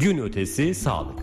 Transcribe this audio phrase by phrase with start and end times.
[0.00, 1.18] Gün ötesi sağlık.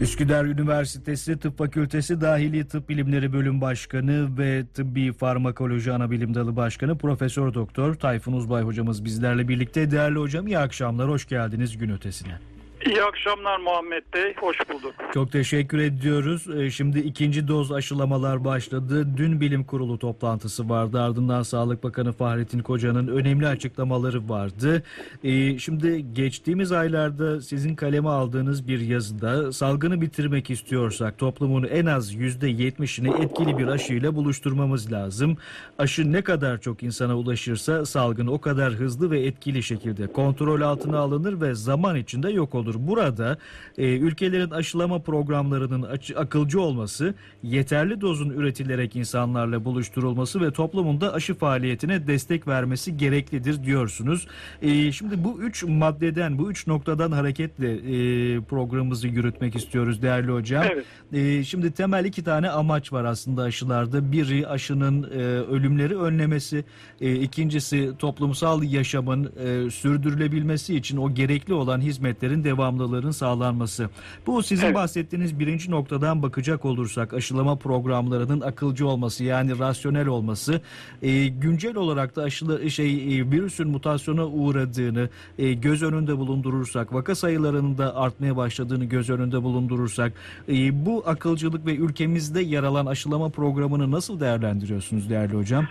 [0.00, 6.98] Üsküdar Üniversitesi Tıp Fakültesi Dahili Tıp Bilimleri Bölüm Başkanı ve Tıbbi Farmakoloji Anabilim Dalı Başkanı
[6.98, 9.90] Profesör Doktor Tayfun Uzbay hocamız bizlerle birlikte.
[9.90, 12.38] Değerli hocam iyi akşamlar, hoş geldiniz gün ötesine.
[12.86, 14.94] İyi akşamlar Muhammed Bey, hoş bulduk.
[15.14, 16.46] Çok teşekkür ediyoruz.
[16.56, 19.16] Ee, şimdi ikinci doz aşılamalar başladı.
[19.16, 21.00] Dün bilim kurulu toplantısı vardı.
[21.00, 24.82] Ardından Sağlık Bakanı Fahrettin Koca'nın önemli açıklamaları vardı.
[25.24, 32.14] Ee, şimdi geçtiğimiz aylarda sizin kaleme aldığınız bir yazıda salgını bitirmek istiyorsak toplumun en az
[32.14, 35.36] yüzde yetmişini etkili bir aşıyla buluşturmamız lazım.
[35.78, 40.98] Aşı ne kadar çok insana ulaşırsa salgın o kadar hızlı ve etkili şekilde kontrol altına
[40.98, 43.38] alınır ve zaman içinde yok olur Burada
[43.78, 51.34] e, ülkelerin aşılama programlarının akılcı olması, yeterli dozun üretilerek insanlarla buluşturulması ve toplumun da aşı
[51.34, 54.26] faaliyetine destek vermesi gereklidir diyorsunuz.
[54.62, 60.64] E, şimdi bu üç maddeden, bu üç noktadan hareketle e, programımızı yürütmek istiyoruz değerli hocam.
[60.72, 60.84] Evet.
[61.12, 64.12] E, şimdi temel iki tane amaç var aslında aşılarda.
[64.12, 65.16] Biri aşının e,
[65.56, 66.64] ölümleri önlemesi,
[67.00, 73.88] e, ikincisi toplumsal yaşamın e, sürdürülebilmesi için o gerekli olan hizmetlerin devam devamlılığının sağlanması.
[74.26, 74.74] Bu sizin evet.
[74.74, 80.60] bahsettiğiniz birinci noktadan bakacak olursak aşılama programlarının akılcı olması yani rasyonel olması
[81.02, 87.14] e, güncel olarak da aşılı şey e, virüsün mutasyona uğradığını e, göz önünde bulundurursak vaka
[87.14, 90.12] sayılarının da artmaya başladığını göz önünde bulundurursak
[90.48, 95.66] e, bu akılcılık ve ülkemizde yer alan aşılama programını nasıl değerlendiriyorsunuz değerli hocam?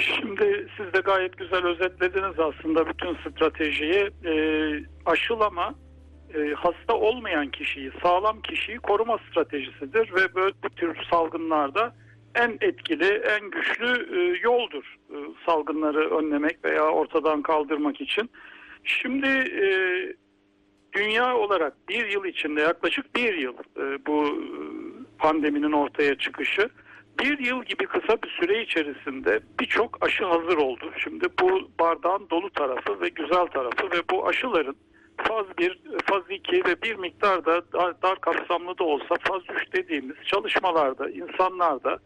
[0.00, 4.10] Şimdi siz de gayet güzel özetlediniz aslında bütün stratejiyi.
[4.24, 4.34] E,
[5.06, 5.74] aşılama
[6.34, 11.94] e, hasta olmayan kişiyi, sağlam kişiyi koruma stratejisidir ve böyle bu tür salgınlarda
[12.34, 18.30] en etkili, en güçlü e, yoldur e, salgınları önlemek veya ortadan kaldırmak için.
[18.84, 19.28] Şimdi
[20.92, 23.54] dünya olarak bir yıl içinde yaklaşık bir yıl
[24.06, 24.42] bu
[25.18, 26.68] pandeminin ortaya çıkışı
[27.20, 30.92] bir yıl gibi kısa bir süre içerisinde birçok aşı hazır oldu.
[30.98, 34.76] Şimdi bu bardağın dolu tarafı ve güzel tarafı ve bu aşıların
[35.28, 39.72] faz 1, faz 2 ve bir miktar da dar, dar kapsamlı da olsa faz 3
[39.72, 41.98] dediğimiz çalışmalarda insanlarda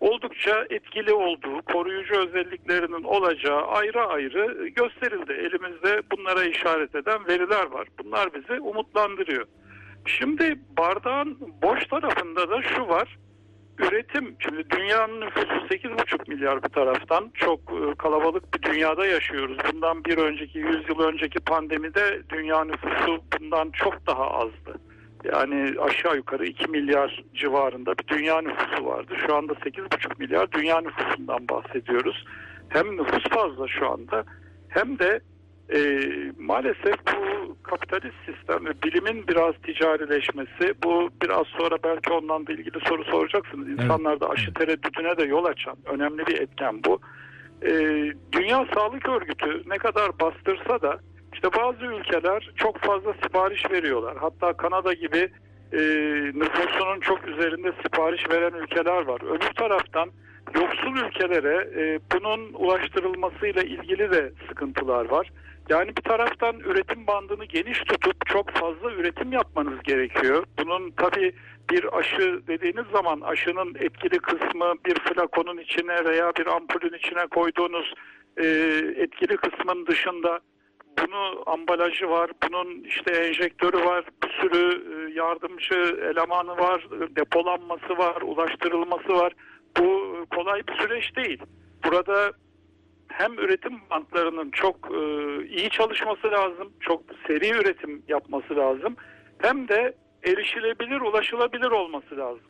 [0.00, 5.32] oldukça etkili olduğu, koruyucu özelliklerinin olacağı ayrı ayrı gösterildi.
[5.32, 7.88] Elimizde bunlara işaret eden veriler var.
[7.98, 9.46] Bunlar bizi umutlandırıyor.
[10.06, 13.18] Şimdi bardağın boş tarafında da şu var
[13.78, 19.58] üretim, şimdi dünyanın nüfusu 8,5 milyar bir taraftan çok e, kalabalık bir dünyada yaşıyoruz.
[19.72, 24.80] Bundan bir önceki 100 yıl önceki pandemide dünya nüfusu bundan çok daha azdı.
[25.24, 29.14] Yani aşağı yukarı 2 milyar civarında bir dünya nüfusu vardı.
[29.26, 32.24] Şu anda 8,5 milyar dünya nüfusundan bahsediyoruz.
[32.68, 34.24] Hem nüfus fazla şu anda
[34.68, 35.20] hem de
[35.74, 36.00] e,
[36.38, 42.80] maalesef bu kapitalist sistem ve bilimin biraz ticarileşmesi bu biraz sonra belki ondan da ilgili
[42.88, 43.68] soru soracaksınız.
[43.68, 47.00] İnsanlarda aşı tereddütüne de yol açan önemli bir etken bu.
[47.62, 47.70] E,
[48.32, 50.98] Dünya Sağlık Örgütü ne kadar bastırsa da
[51.34, 54.16] işte bazı ülkeler çok fazla sipariş veriyorlar.
[54.20, 55.28] Hatta Kanada gibi
[55.72, 55.78] e,
[56.34, 59.20] nüfusunun çok üzerinde sipariş veren ülkeler var.
[59.36, 60.10] Öbür taraftan
[60.54, 65.30] yoksul ülkelere e, bunun ulaştırılmasıyla ilgili de sıkıntılar var.
[65.68, 70.44] Yani bir taraftan üretim bandını geniş tutup çok fazla üretim yapmanız gerekiyor.
[70.58, 71.32] Bunun tabii
[71.70, 77.94] bir aşı dediğiniz zaman aşının etkili kısmı bir flakonun içine veya bir ampulün içine koyduğunuz
[78.36, 78.46] e,
[78.96, 80.40] etkili kısmın dışında
[81.00, 86.86] bunu ambalajı var, bunun işte enjektörü var, bir sürü e, yardımcı elemanı var,
[87.16, 89.32] depolanması var, ulaştırılması var.
[89.78, 91.42] Bu kolay bir süreç değil.
[91.84, 92.32] Burada
[93.08, 95.00] hem üretim bantlarının çok e,
[95.46, 98.96] iyi çalışması lazım, çok seri üretim yapması lazım.
[99.38, 99.94] Hem de
[100.24, 102.42] erişilebilir, ulaşılabilir olması lazım.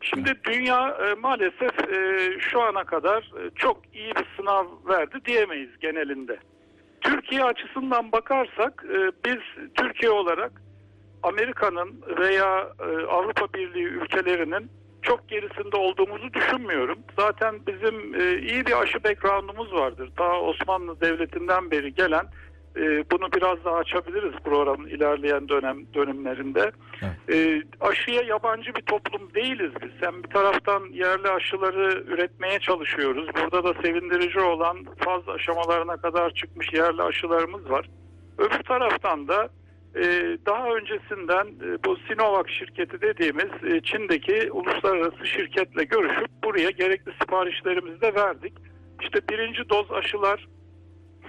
[0.00, 5.78] Şimdi dünya e, maalesef e, şu ana kadar e, çok iyi bir sınav verdi diyemeyiz
[5.80, 6.38] genelinde.
[7.06, 10.52] Türkiye açısından bakarsak e, biz Türkiye olarak
[11.22, 14.70] Amerika'nın veya e, Avrupa Birliği ülkelerinin
[15.02, 16.98] çok gerisinde olduğumuzu düşünmüyorum.
[17.18, 20.10] Zaten bizim e, iyi bir aşı background'umuz vardır.
[20.18, 22.26] Daha Osmanlı Devleti'nden beri gelen
[23.10, 26.72] bunu biraz daha açabiliriz programın ilerleyen dönem dönemlerinde.
[27.02, 27.36] Evet.
[27.36, 29.90] E, aşıya yabancı bir toplum değiliz biz.
[30.00, 33.28] Hem bir taraftan yerli aşıları üretmeye çalışıyoruz.
[33.34, 37.88] Burada da sevindirici olan faz aşamalarına kadar çıkmış yerli aşılarımız var.
[38.38, 39.48] Öbür taraftan da
[39.96, 47.12] ee, daha öncesinden e, bu Sinovac şirketi dediğimiz e, Çin'deki uluslararası şirketle görüşüp buraya gerekli
[47.20, 48.52] siparişlerimizi de verdik.
[49.02, 50.48] İşte birinci doz aşılar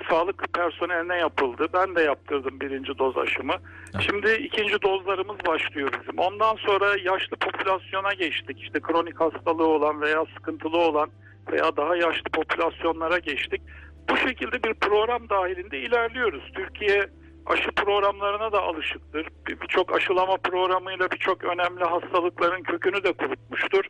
[0.10, 1.68] sağlık personeline yapıldı.
[1.74, 3.54] Ben de yaptırdım birinci doz aşımı.
[4.00, 6.20] Şimdi ikinci dozlarımız başlıyor bizim.
[6.20, 8.62] Ondan sonra yaşlı popülasyona geçtik.
[8.62, 11.10] İşte kronik hastalığı olan veya sıkıntılı olan
[11.52, 13.62] veya daha yaşlı popülasyonlara geçtik.
[14.10, 16.44] Bu şekilde bir program dahilinde ilerliyoruz.
[16.56, 17.10] Türkiye
[17.46, 19.28] aşı programlarına da alışıktır.
[19.48, 23.86] Bir- Birçok aşılama programıyla birçok önemli hastalıkların kökünü de kurutmuştur.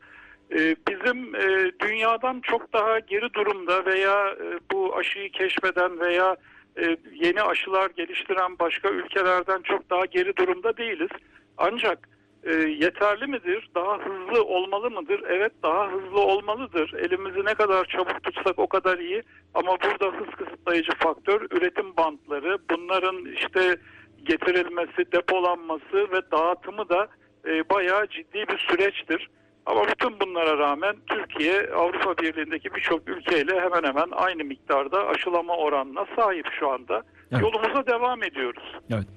[0.52, 6.36] Ee, Bizim e, dünyadan çok daha geri durumda veya e, bu aşıyı keşfeden veya
[6.80, 11.10] e, yeni aşılar geliştiren başka ülkelerden çok daha geri durumda değiliz.
[11.58, 12.10] Ancak
[12.68, 13.70] yeterli midir?
[13.76, 15.24] Daha hızlı olmalı mıdır?
[15.30, 16.94] Evet daha hızlı olmalıdır.
[16.94, 19.24] Elimizi ne kadar çabuk tutsak o kadar iyi.
[19.54, 22.58] Ama burada hız kısıtlayıcı faktör üretim bantları.
[22.72, 23.78] Bunların işte
[24.24, 27.08] getirilmesi, depolanması ve dağıtımı da
[27.70, 29.30] bayağı ciddi bir süreçtir.
[29.68, 36.06] Ama bütün bunlara rağmen Türkiye Avrupa Birliği'ndeki birçok ülkeyle hemen hemen aynı miktarda aşılama oranına
[36.16, 37.04] sahip şu anda.
[37.32, 37.42] Evet.
[37.42, 38.64] Yolumuza devam ediyoruz.
[38.90, 39.08] Evet.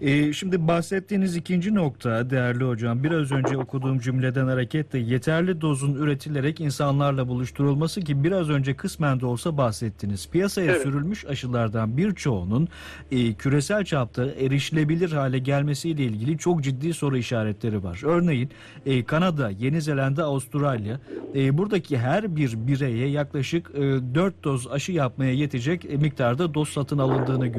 [0.00, 6.60] Ee, şimdi bahsettiğiniz ikinci nokta değerli hocam biraz önce okuduğum cümleden hareketle yeterli dozun üretilerek
[6.60, 10.30] insanlarla buluşturulması ki biraz önce kısmen de olsa bahsettiniz.
[10.30, 10.82] Piyasaya Evet.
[10.82, 12.68] sürülmüş aşılardan birçoğunun
[13.12, 18.00] e, küresel çapta erişilebilir hale gelmesiyle ilgili çok ciddi soru işaretleri var.
[18.04, 18.50] Örneğin
[18.86, 21.00] e, Kanada, Yeni Zelanda, Avustralya
[21.34, 23.80] e, buradaki her bir bireye yaklaşık e,
[24.14, 27.57] 4 doz aşı yapmaya yetecek miktarda doz satın alındığını görüyoruz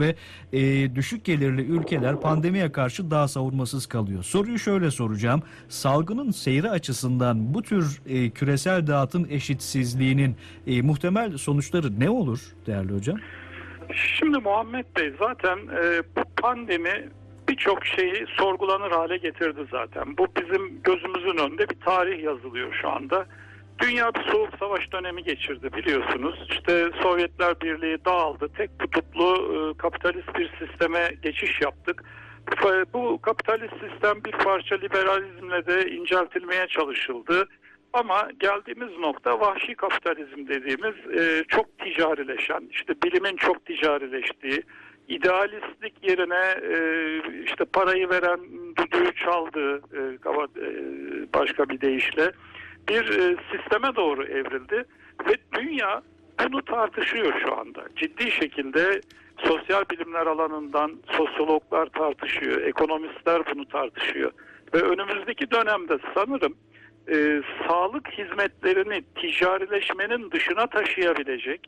[0.00, 0.14] ve
[0.52, 4.22] e, düşük gelirli ülkeler pandemiye karşı daha savunmasız kalıyor.
[4.22, 5.42] Soruyu şöyle soracağım.
[5.68, 10.36] Salgının seyri açısından bu tür e, küresel dağıtım eşitsizliğinin
[10.66, 13.16] e, muhtemel sonuçları ne olur değerli hocam?
[13.94, 17.08] Şimdi Muhammed Bey zaten e, bu pandemi
[17.48, 20.16] birçok şeyi sorgulanır hale getirdi zaten.
[20.18, 23.26] Bu bizim gözümüzün önünde bir tarih yazılıyor şu anda.
[23.80, 26.46] Dünya bir soğuk savaş dönemi geçirdi biliyorsunuz.
[26.50, 28.48] İşte Sovyetler Birliği dağıldı.
[28.56, 32.04] Tek kutuplu e, kapitalist bir sisteme geçiş yaptık.
[32.92, 37.48] Bu kapitalist sistem bir parça liberalizmle de inceltilmeye çalışıldı.
[37.92, 44.62] Ama geldiğimiz nokta vahşi kapitalizm dediğimiz e, çok ticarileşen, işte bilimin çok ticarileştiği,
[45.08, 46.78] idealistlik yerine e,
[47.44, 48.40] işte parayı veren
[48.78, 50.72] düdüğü çaldığı e, e,
[51.34, 52.32] başka bir deyişle
[52.88, 54.84] bir e, sisteme doğru evrildi
[55.28, 56.02] ve dünya
[56.44, 57.84] bunu tartışıyor şu anda.
[57.96, 59.00] Ciddi şekilde
[59.38, 64.32] sosyal bilimler alanından sosyologlar tartışıyor, ekonomistler bunu tartışıyor
[64.74, 66.54] ve önümüzdeki dönemde sanırım
[67.08, 71.60] e, sağlık hizmetlerini ticarileşmenin dışına taşıyabilecek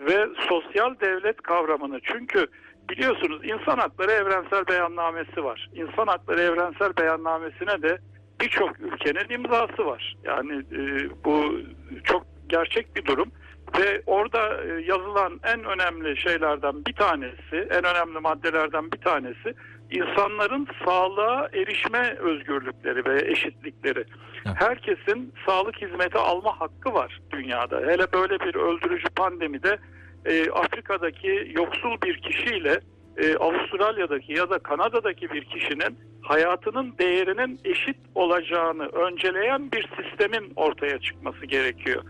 [0.00, 2.46] ve sosyal devlet kavramını çünkü
[2.90, 5.70] biliyorsunuz insan hakları evrensel beyannamesi var.
[5.74, 7.98] İnsan hakları evrensel beyannamesine de
[8.40, 10.16] birçok ülkenin imzası var.
[10.24, 11.60] Yani e, bu
[12.04, 13.32] çok gerçek bir durum
[13.78, 19.54] ve orada e, yazılan en önemli şeylerden bir tanesi, en önemli maddelerden bir tanesi
[19.90, 24.04] insanların sağlığa erişme özgürlükleri ve eşitlikleri.
[24.46, 24.56] Evet.
[24.58, 27.80] Herkesin sağlık hizmeti alma hakkı var dünyada.
[27.80, 29.78] Hele böyle bir öldürücü pandemide
[30.24, 32.80] e, Afrika'daki yoksul bir kişiyle
[33.18, 40.98] e, Avustralya'daki ya da Kanada'daki bir kişinin hayatının değerinin eşit olacağını önceleyen bir sistemin ortaya
[40.98, 42.02] çıkması gerekiyor.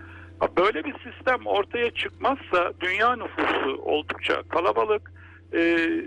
[0.57, 5.13] Böyle bir sistem ortaya çıkmazsa dünya nüfusu oldukça kalabalık,
[5.53, 5.59] e,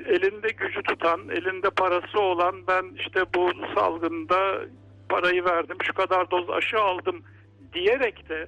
[0.07, 4.61] elinde gücü tutan, elinde parası olan ben işte bu salgında
[5.09, 7.23] parayı verdim, şu kadar doz aşı aldım
[7.73, 8.47] diyerek de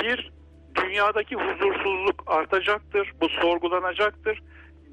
[0.00, 0.32] bir
[0.74, 4.42] dünyadaki huzursuzluk artacaktır, bu sorgulanacaktır.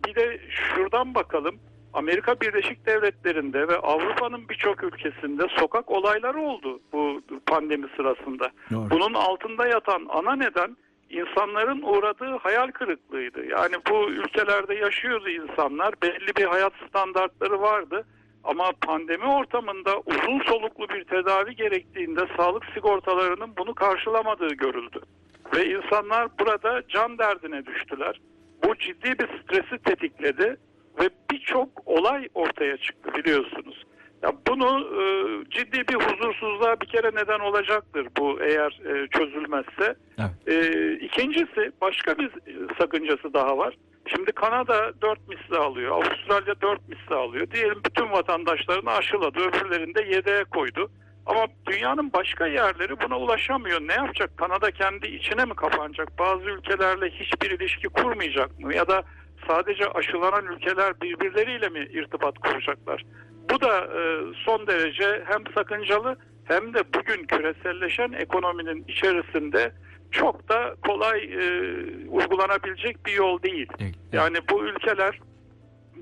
[0.08, 1.56] Bir de şuradan bakalım.
[1.94, 8.52] Amerika Birleşik Devletleri'nde ve Avrupa'nın birçok ülkesinde sokak olayları oldu bu pandemi sırasında.
[8.72, 8.90] Doğru.
[8.90, 10.78] Bunun altında yatan ana neden
[11.10, 13.46] insanların uğradığı hayal kırıklığıydı.
[13.46, 15.94] Yani bu ülkelerde yaşıyordu insanlar.
[16.02, 18.06] Belli bir hayat standartları vardı.
[18.44, 25.00] Ama pandemi ortamında uzun soluklu bir tedavi gerektiğinde sağlık sigortalarının bunu karşılamadığı görüldü.
[25.56, 28.22] Ve insanlar burada can derdine düştüler.
[28.64, 30.58] Bu ciddi bir stresi tetikledi
[31.00, 33.84] ve birçok olay ortaya çıktı biliyorsunuz.
[34.24, 35.04] Ya bunu e,
[35.50, 39.96] ciddi bir huzursuzluğa bir kere neden olacaktır bu eğer e, çözülmezse.
[40.20, 40.48] Evet.
[40.48, 43.78] E, ikincisi başka bir e, sakıncası daha var.
[44.06, 47.52] Şimdi Kanada 4 misli alıyor, Avustralya 4 misli alıyor.
[47.52, 50.92] Diyelim bütün vatandaşlarını aşıladı, öbürlerini de yedeğe koydu.
[51.26, 53.82] Ama dünyanın başka yerleri buna ulaşamıyor.
[53.82, 54.38] Ne yapacak?
[54.38, 56.20] Kanada kendi içine mi kapanacak?
[56.20, 58.76] Bazı ülkelerle hiçbir ilişki kurmayacak mı?
[58.76, 59.04] Ya da
[59.48, 63.06] sadece aşılanan ülkeler birbirleriyle mi irtibat kuracaklar?
[63.50, 64.02] Bu da e,
[64.46, 69.72] son derece hem sakıncalı hem de bugün küreselleşen ekonominin içerisinde
[70.12, 71.74] çok da kolay e,
[72.10, 73.68] uygulanabilecek bir yol değil.
[74.14, 75.20] Yani bu ülkeler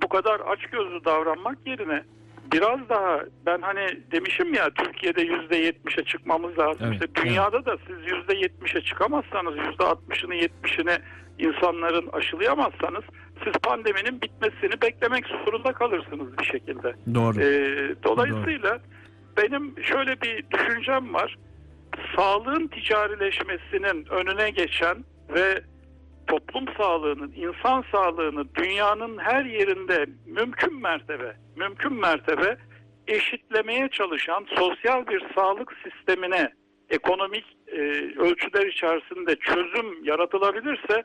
[0.02, 2.04] bu kadar açgözlü davranmak yerine
[2.52, 6.82] biraz daha ben hani demişim ya Türkiye'de yüzde yetmişe çıkmamız lazım.
[6.88, 10.98] Evet, İşte dünyada da siz yüzde yetmişe çıkamazsanız yüzde altmışını yetmişini
[11.40, 13.04] insanların aşılayamazsanız
[13.44, 16.96] siz pandeminin bitmesini beklemek zorunda kalırsınız bir şekilde.
[17.16, 17.42] Doğru.
[17.42, 18.80] Ee, dolayısıyla
[19.38, 21.38] benim şöyle bir düşüncem var.
[22.16, 24.98] Sağlığın ticarileşmesinin önüne geçen
[25.34, 25.62] ve
[26.30, 32.58] toplum sağlığının, insan sağlığını dünyanın her yerinde mümkün mertebe, mümkün mertebe
[33.08, 36.54] eşitlemeye çalışan sosyal bir sağlık sistemine
[36.90, 37.78] ekonomik e,
[38.18, 41.04] ölçüler içerisinde çözüm yaratılabilirse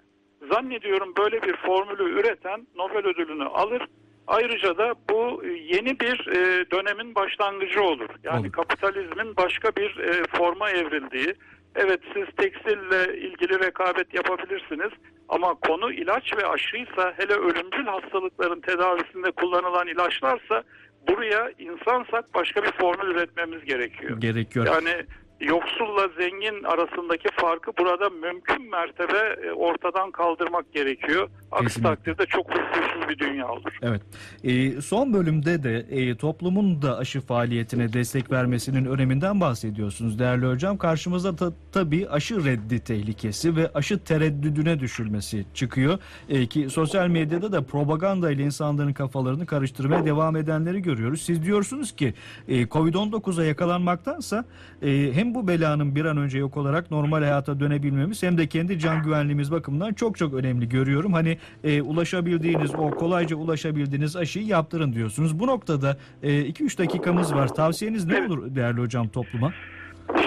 [0.52, 3.82] zannediyorum böyle bir formülü üreten Nobel ödülünü alır.
[4.26, 8.08] Ayrıca da bu e, yeni bir e, dönemin başlangıcı olur.
[8.22, 8.52] Yani Olur.
[8.52, 11.34] kapitalizmin başka bir e, forma evrildiği.
[11.76, 14.90] Evet siz tekstille ilgili rekabet yapabilirsiniz
[15.28, 20.62] ama konu ilaç ve aşıysa hele ölümcül hastalıkların tedavisinde kullanılan ilaçlarsa
[21.08, 24.20] buraya insansak başka bir formül üretmemiz gerekiyor.
[24.20, 24.66] Gerekiyor.
[24.66, 25.06] Yani
[25.40, 31.28] yoksulla zengin arasındaki farkı burada mümkün mertebe e, ortadan kaldırmak gerekiyor.
[31.52, 31.94] Aksi Kesinlikle.
[31.94, 33.78] takdirde çok huzursuz bir dünya olur.
[33.82, 34.02] Evet.
[34.44, 40.78] Ee, son bölümde de e, toplumun da aşı faaliyetine destek vermesinin öneminden bahsediyorsunuz değerli hocam.
[40.78, 45.98] Karşımıza ta, tabii aşı reddi tehlikesi ve aşı tereddüdüne düşülmesi çıkıyor.
[46.28, 51.22] E, ki sosyal medyada da propaganda ile insanların kafalarını karıştırmaya devam edenleri görüyoruz.
[51.22, 52.14] Siz diyorsunuz ki
[52.48, 54.44] e, Covid-19'a yakalanmaktansa
[54.82, 58.78] e, hem bu belanın bir an önce yok olarak normal hayata dönebilmemiz hem de kendi
[58.78, 61.12] can güvenliğimiz bakımından çok çok önemli görüyorum.
[61.12, 65.38] Hani e, ulaşabildiğiniz o kolayca ulaşabildiğiniz aşıyı yaptırın diyorsunuz.
[65.38, 67.48] Bu noktada 2-3 dakikamız var.
[67.48, 69.52] Tavsiyeniz ne olur değerli hocam topluma?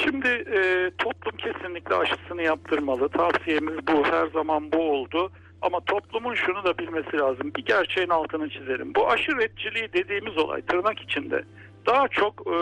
[0.04, 3.10] Şimdi e, toplum kesinlikle aşısını yaptırmalı.
[3.10, 4.04] Tavsiyemiz bu.
[4.06, 5.32] Her zaman bu oldu.
[5.62, 7.52] Ama toplumun şunu da bilmesi lazım.
[7.56, 8.96] Bir gerçeğin altını çizelim.
[8.96, 11.44] Bu aşı redciliği dediğimiz olay tırnak içinde
[11.88, 12.56] daha çok e,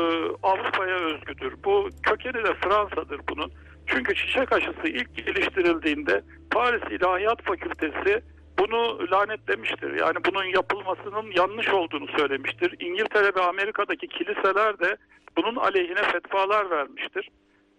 [0.44, 1.54] Avrupa'ya özgüdür.
[1.66, 3.52] Bu kökeni de Fransa'dır bunun.
[3.88, 8.22] Çünkü çiçek aşısı ilk geliştirildiğinde Paris İlahiyat Fakültesi
[8.60, 10.00] bunu lanetlemiştir.
[10.00, 12.76] Yani bunun yapılmasının yanlış olduğunu söylemiştir.
[12.80, 14.98] İngiltere ve Amerika'daki kiliseler de
[15.38, 17.30] bunun aleyhine fetvalar vermiştir.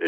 [0.00, 0.07] Ee,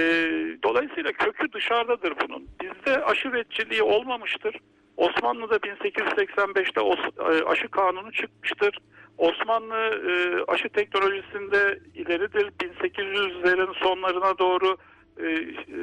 [0.64, 2.48] dolayısıyla kökü dışarıdadır bunun.
[2.62, 4.56] Bizde aşı retçiliği olmamıştır.
[4.96, 8.78] Osmanlı'da 1885'te os- e, aşı kanunu çıkmıştır.
[9.18, 9.76] Osmanlı
[10.10, 10.12] e,
[10.52, 12.52] aşı teknolojisinde ileridir.
[12.60, 14.76] 1800'lerin sonlarına doğru
[15.18, 15.78] e, e,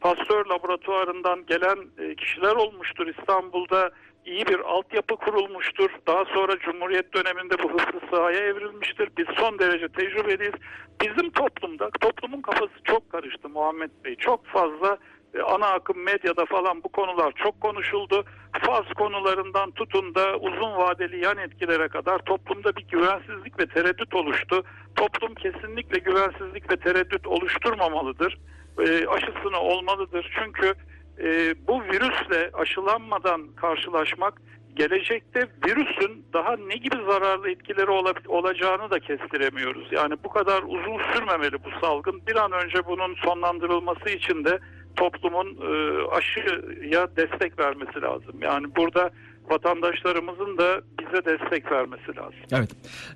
[0.00, 3.06] Pasteur laboratuvarından gelen e, kişiler olmuştur.
[3.06, 3.90] İstanbul'da
[4.26, 5.90] iyi bir altyapı kurulmuştur.
[6.06, 9.08] Daha sonra Cumhuriyet döneminde bu hızlı sahaya evrilmiştir.
[9.18, 10.54] Biz son derece tecrübeliyiz.
[11.02, 14.14] Bizim toplumda, toplumun kafası çok karıştı Muhammed Bey.
[14.16, 14.98] Çok fazla
[15.46, 18.24] ana akım medyada falan bu konular çok konuşuldu.
[18.66, 24.62] Faz konularından tutun da uzun vadeli yan etkilere kadar toplumda bir güvensizlik ve tereddüt oluştu.
[24.96, 28.38] Toplum kesinlikle güvensizlik ve tereddüt oluşturmamalıdır.
[28.78, 30.30] E, aşısını olmalıdır.
[30.38, 30.74] Çünkü
[31.18, 34.42] e, bu virüsle aşılanmadan karşılaşmak
[34.74, 39.88] gelecekte virüsün daha ne gibi zararlı etkileri ola- olacağını da kestiremiyoruz.
[39.92, 42.26] Yani bu kadar uzun sürmemeli bu salgın.
[42.26, 44.58] Bir an önce bunun sonlandırılması için de
[44.96, 48.34] toplumun e, aşıya destek vermesi lazım.
[48.42, 49.10] Yani burada
[49.50, 52.34] vatandaşlarımızın da bize destek vermesi lazım.
[52.52, 52.70] Evet.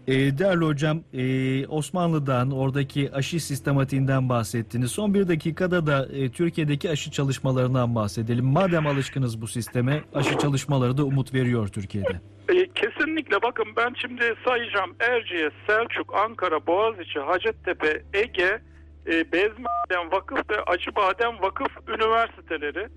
[0.06, 4.90] E, değerli hocam e, Osmanlı'dan oradaki aşı sistematiğinden bahsettiniz.
[4.90, 8.44] Son bir dakikada da e, Türkiye'deki aşı çalışmalarından bahsedelim.
[8.44, 12.20] Madem alışkınız bu sisteme aşı çalışmaları da umut veriyor Türkiye'de.
[12.48, 18.60] E, kesinlikle bakın ben şimdi sayacağım Erciyes, Selçuk, Ankara, Boğaziçi, Hacettepe, Ege,
[19.06, 22.88] e, Bezmiadem Vakıf ve Acıbadem Vakıf üniversiteleri,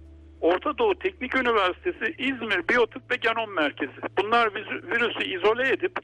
[0.42, 3.94] Orta Doğu Teknik Üniversitesi, İzmir Biyotıp ve Genom Merkezi.
[4.18, 6.00] Bunlar virü- virüsü izole edip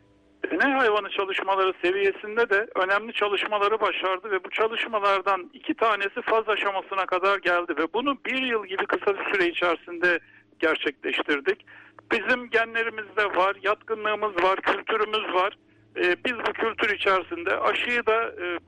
[0.51, 7.05] deney hayvanı çalışmaları seviyesinde de önemli çalışmaları başardı ve bu çalışmalardan iki tanesi faz aşamasına
[7.05, 10.19] kadar geldi ve bunu bir yıl gibi kısa bir süre içerisinde
[10.59, 11.65] gerçekleştirdik.
[12.11, 15.57] Bizim genlerimizde var, yatkınlığımız var, kültürümüz var.
[15.97, 18.59] Ee, biz bu kültür içerisinde aşıyı da e,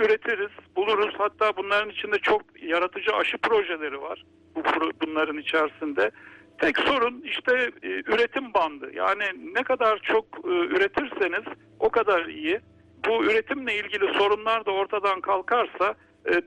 [0.00, 1.14] üretiriz, buluruz.
[1.18, 4.24] Hatta bunların içinde çok yaratıcı aşı projeleri var
[4.56, 4.62] bu
[5.06, 6.10] bunların içerisinde.
[6.58, 8.90] Tek sorun işte e, üretim bandı.
[8.94, 9.24] Yani
[9.54, 11.44] ne kadar çok e, üretirseniz
[11.80, 12.60] o kadar iyi.
[13.08, 15.94] Bu üretimle ilgili sorunlar da ortadan kalkarsa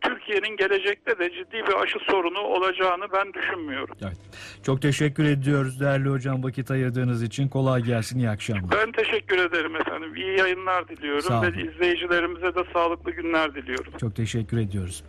[0.01, 3.95] Türkiye'nin gelecekte de ciddi bir aşı sorunu olacağını ben düşünmüyorum.
[4.01, 4.17] Evet.
[4.63, 7.47] Çok teşekkür ediyoruz değerli hocam vakit ayırdığınız için.
[7.47, 8.19] Kolay gelsin.
[8.19, 8.77] iyi akşamlar.
[8.77, 10.15] Ben teşekkür ederim efendim.
[10.15, 13.93] İyi yayınlar diliyorum ve izleyicilerimize de sağlıklı günler diliyorum.
[13.99, 15.03] Çok teşekkür ediyoruz.